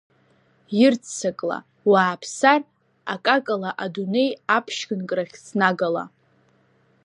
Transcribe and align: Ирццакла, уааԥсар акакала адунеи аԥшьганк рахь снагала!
Ирццакла, 0.83 1.57
уааԥсар 1.91 2.61
акакала 3.13 3.69
адунеи 3.83 4.29
аԥшьганк 4.55 5.09
рахь 5.17 5.37
снагала! 5.45 6.05